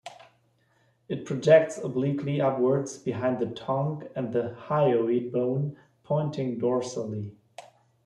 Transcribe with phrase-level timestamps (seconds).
[1.07, 7.35] It projects obliquely upwards behind the tongue and the hyoid bone, pointing dorsally.